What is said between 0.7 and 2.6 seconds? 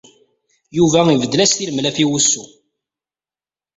Yuba ibeddel-as tilemlaf i wusu.